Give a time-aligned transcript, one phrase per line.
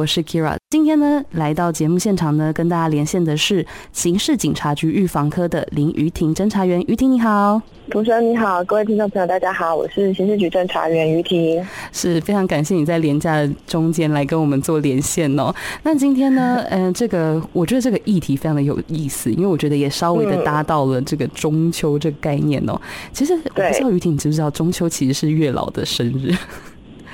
[0.00, 0.56] 我是 Kira。
[0.70, 6.80] 今天呢，来到节目现场呢，跟大家连线的是刑事警察局预防科的林于婷侦查员。
[6.88, 7.60] 于婷你好，
[7.90, 11.62] 主持人你好，各位听众朋友大家好，我是刑事局侦查员于婷。
[11.92, 15.54] 是非常感谢你在廉价的中间来跟我们做连线哦。
[15.82, 22.80] 那今天呢，嗯、 呃，这个我觉得这个议题非常的有意思，因为我觉得也稍微的搭到了这个中秋这个概念哦。
[23.12, 26.34] 其实我不知道于婷你知不知道，中秋其实是月老的生日。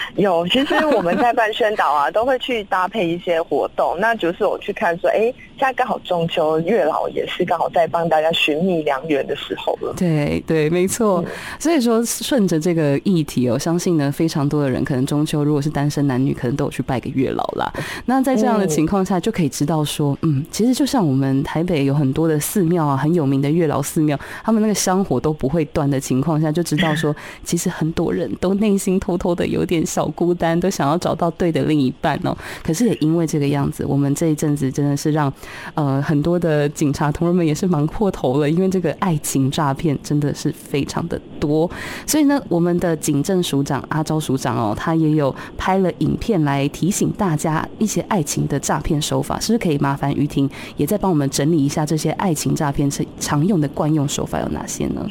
[0.16, 3.96] 有，其实我们在办宣导啊，都会去搭配一些活动。
[3.98, 5.20] 那就是我去看说，哎，
[5.56, 9.94] 现在刚好中秋，月老也是刚好在帮大家寻觅良缘的时候了。
[9.96, 11.24] 对对，没错。
[11.58, 17.72] 所以说，顺着这个议题，我相信呢，非常多的人可能中秋如果是单身男女，可能都有去拜个月老啦。
[18.06, 29.84] 那在这样的情况下，就可以知道说，嗯，其实就像我们台北有很多的寺庙啊，很有名的月老寺庙，他们那个香火都不会断的情况下，就知道说， 其实很多人都内心偷偷的有点。
[29.88, 32.36] 小孤单，都想要找到对的另一半哦。
[32.62, 35.32] 可是也因为这个样子，我们这一阵子真的是让
[35.74, 41.68] 呃很多的警察同仁们也是忙破头了，因为这个爱情诈骗真的是非常的多。
[42.06, 55.06] 所以呢，我们的警政署长阿昭署长哦，他也有拍了影片来提醒大家一些爱情的诈骗手法，是不是可以麻烦于婷也再帮我们整理一下这些爱情诈骗常用的惯用手法有哪些呢？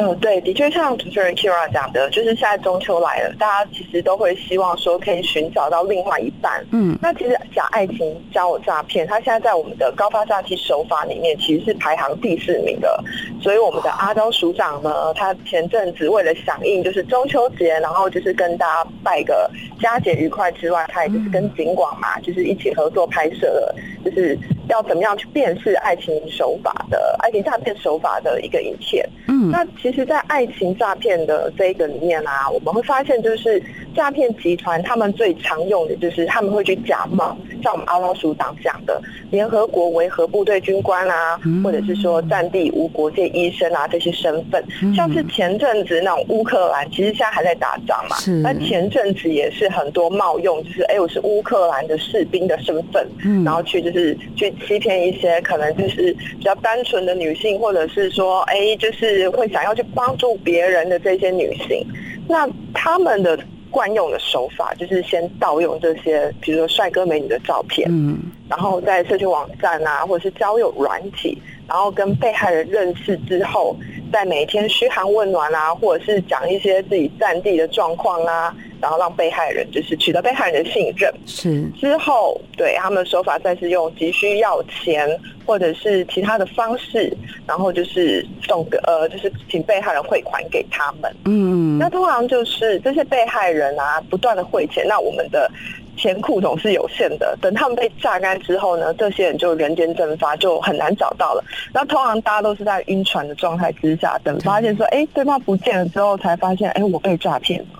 [0.00, 6.64] 呃，对，的确像主持人 Kira 讲的，就是现在中秋来了，大家其实都会希望说可以寻找到另外一半。
[6.72, 13.04] 嗯，那其实假爱情交友诈骗，它现在在我们的高发诈欺手法里面其实是排行第四名的。
[13.42, 24.38] 所以我们的阿昭署长呢，他前阵子为了响应就是中秋节，然后就是跟大家拜个佳节愉快之外，他也就是跟警广嘛，就是一起合作拍摄了，就是
[24.70, 29.08] 要怎么样去辨识爱情手法的爱情诈骗手法的一个影片。
[29.28, 29.66] 嗯，那。
[29.80, 33.62] 其实，在爱情诈骗的这个里面啊，我们会发现，就是
[33.94, 44.62] 诈骗集团他们最常用的就是他们会去假冒，像我们阿拉署长讲的，联合国维和部队军官啊，或者是说战地无国界医生啊这些身份，
[44.94, 53.08] 像是前阵子那种乌克兰，其实现在还在打仗嘛，那前阵子也是很多冒用，就是哎，我是乌克兰的士兵的身份，
[53.46, 59.70] 然后去就是去欺骗一些可能就是比较单纯的女性，或者是说哎，就是会想要。
[59.70, 61.86] 要去帮助别人的这些女性，
[62.26, 62.44] 那
[62.74, 63.38] 他们的
[63.70, 73.76] 惯用的手法就是先盗用这些，比如说帅哥美女的照片，嗯，然后在社群网站啊，或者是交友软体，然后跟被害人认识之后，
[74.12, 78.54] 在每天嘘寒问暖啊，或者是讲一些自己战地的状况啊。
[78.80, 85.08] 然后让被害人就是取得被害人的信任，是之后对他们的手法再是用急需要钱
[85.44, 87.14] 或者是其他的方式，
[87.46, 91.14] 然后就是送个呃就是请被害人汇款给他们。
[91.26, 95.50] 嗯，那通常就是这些被害人啊不断的汇钱，那我们的
[95.96, 101.44] 钱库总是有限的，等他们被榨干之后呢，这些人就人间蒸发，就很难找到了。
[101.74, 107.79] 那通常大家都是在晕船的状态之下，等发现说哎对方不见了之后，才发现哎我被诈骗了。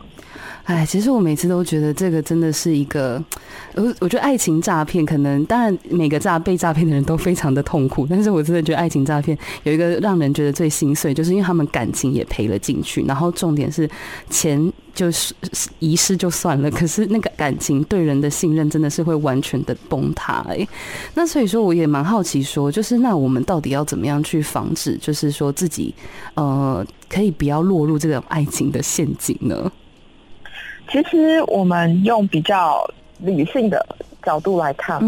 [0.70, 3.20] 哎，其实我每次都觉得这个真的是一个，
[3.74, 13.90] 我我觉得爱情诈骗可能，当然每个诈被诈骗的人都非常的痛苦，但是我真的觉得爱情诈骗有一个让人觉得最心碎，就是因为他们感情也赔了进去，然后重点是
[14.28, 15.34] 钱就是
[15.80, 20.64] 遗失就算了，可是那个感情对人的信任真的是会完全的崩塌哎。
[21.14, 25.92] 那所以说我也蛮好奇说，就是那我们到底要怎么样去防止，就是说自己
[26.34, 29.72] 呃可以不要落入这个爱情的陷阱呢？
[30.90, 32.84] 其实我们用比较
[33.18, 33.84] 理性的
[34.22, 34.98] 角度来看，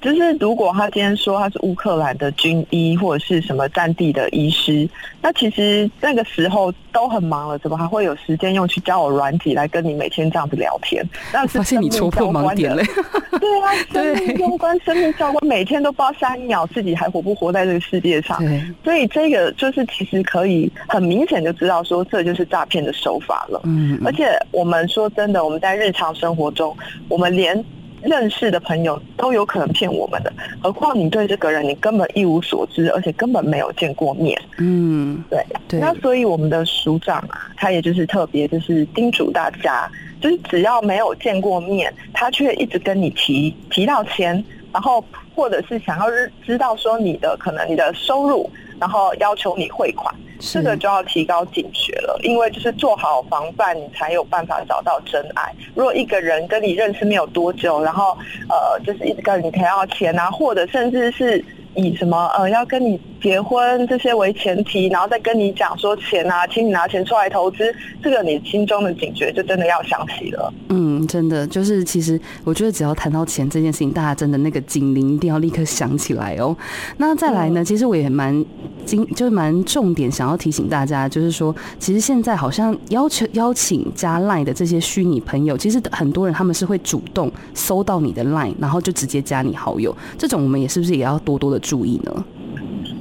[0.00, 4.88] 就是如果他今天说他是乌克兰的军医或者是什么战地的医师，
[5.20, 11.04] 那其实那个时候都很忙了，怎么还会有时间用去教我软体来跟你每天这样子聊天？
[11.34, 12.82] 那是发现你戳破盲点了。
[13.40, 18.40] 对啊，生命攸关，生命教官，每天都不知道下一秒自己还活不活在这个世界上。
[18.84, 23.60] 所以这个就是其实可以很明显就知道说，这就是诈骗的手法了。
[23.64, 26.76] 嗯，而且我们说真的，我们在日常生活中，
[27.08, 27.64] 我们连。
[28.02, 30.32] 认识的朋友都有可能骗我们的，
[30.62, 34.40] 何况你对这个人你根本一无所知，而且根本没有见过面。
[34.58, 35.44] 嗯，对。
[35.68, 35.80] 对。
[35.80, 39.90] 那所以我们的署长啊，他也就是特别就是叮嘱大家，
[40.20, 46.06] 就是只要没有见过面，他却一直跟你提提到钱，然后或者是想要
[46.44, 48.48] 知道说你的可能你的收入，
[48.80, 50.14] 然后要求你汇款。
[50.38, 55.52] 这个就要提高警觉了，因为就是做好防范，你才有办法找到真爱。
[55.74, 58.16] 如果一个人跟你认识没有多久，然后
[58.48, 61.44] 呃，就是一直跟你谈要钱啊，或者甚至是
[61.74, 70.52] 以什么呃要跟你结婚这些为前提，然后再跟你讲说钱啊，请你拿钱出来投资，这个你心中的警觉就真的要响起了。
[70.68, 76.56] 嗯，真的就是其实我觉得只要谈到钱这件事情，大家真的那个警铃一定要立刻响起来哦。
[76.96, 78.44] 那再来呢，其实我也蛮
[78.84, 92.24] 经就是蛮重点想要提醒大家，就是说其实现在好像要求邀请加 Line 的这些虚拟朋友，其实很多人他们是会主动搜到你的 Line，然后就直接加你好友，这种我们也是不是也要多多的注意呢？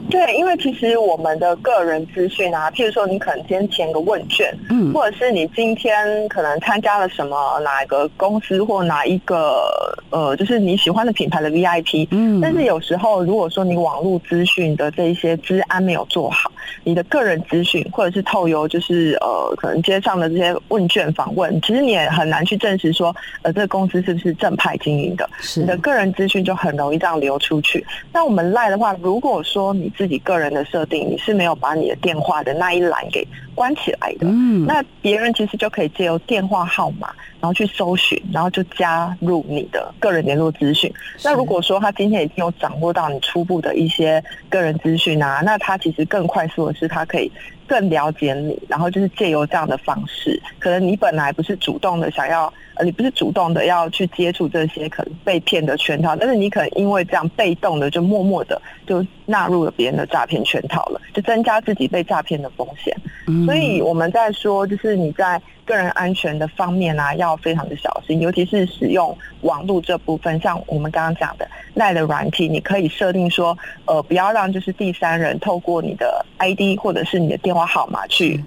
[0.09, 9.69] 对，因为其实我们的个人资讯啊，譬如说你可能今天填个问卷，嗯，或者是你今天可能参加了什么哪一个公司或哪一个
[10.09, 16.49] 呃，就是你喜欢的品牌的 VIP，嗯，但是有时候如果说你网络资讯的这一些资安没有做好，
[16.83, 25.59] 你的个人资讯或者是透由就是呃可能街上的这些问卷访问，其实你也很难去证实说呃这个公司是不是正派经营的，是。
[25.59, 27.85] 你的个人资讯就很容易这样流出去。
[28.13, 34.27] 那我们赖的话，如果说你自己个人的设定，你是没有把你的电话的那一栏给关起来的。
[34.27, 37.09] 嗯，那别人其实就可以借由电话号码，
[37.41, 40.93] 然后去搜寻，然后就加入你的个人联络资讯。
[41.23, 47.31] 那如果说他今天已经有掌握到你初步的一些个人资讯啊，那他其实更快速的是，他可以
[47.67, 52.51] 更了解你，然后就是借由这样的方式，可能你本来不是主动的想要。
[52.79, 62.95] 呃，你不是主动的要去接触这些可能被骗的圈套，但是你可能因为这样被动的就默默的就纳入了别人的诈骗圈套了，就增加自己被诈骗的风险。
[63.25, 63.47] 嗯。
[63.47, 73.55] 所以我们在说，就是你在个人安全的方面啊，要非常的小心，尤其是使用网络这部分，像我们刚刚讲的赖的软体，你可以设定说，
[73.85, 78.43] 呃，不要让就是第三人透过你的 ID 或者是你的电话号码去。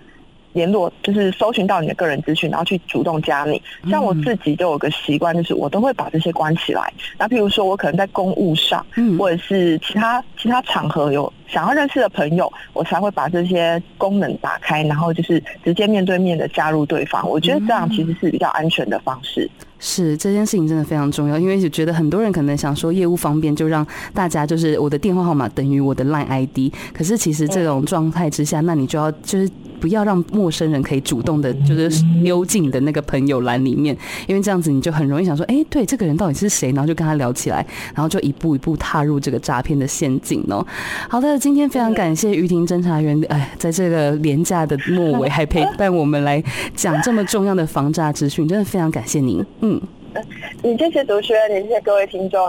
[0.52, 3.60] 联络就是搜寻到你的个人资讯，然后去主动加你。
[3.88, 6.92] 像我自己都有个习惯，就是我都会把这些关起来。
[7.18, 8.84] 那譬如说我可能在公务上，
[9.18, 17.28] 或者是其他其他场合有想要认识的朋友，我才会把这些功能打开，然后就是直接面对面的加入对方。
[17.28, 19.48] 我觉得这样其实是比较安全的方式。
[19.80, 23.84] 是这件事情真的非常重要，因为就觉得很多人可能想说业务方便，就让
[24.14, 26.72] 大家就是我的电话号码等于我的 Line ID。
[26.92, 29.50] 可是其实这种状态之下，那你就要就是。
[29.80, 33.96] 不要让陌生人可以主动的，就是溜进你的那个朋友栏里面，
[34.26, 36.70] 因为这样子你就很容易想说，哎，对，这个人到底是谁？
[36.72, 40.66] 然后就跟他聊起来，然后就一步一步踏入这个诈骗的陷阱哦。
[41.08, 46.44] 好的，今天非常感谢于婷侦查员，哎，在这个廉价的末尾还陪伴我们来
[46.76, 49.42] 讲这么重要的防诈资讯，真的非常感谢您。
[49.60, 49.80] 嗯，嗯
[50.62, 52.40] 你谢谢主持人，你谢谢各位听众。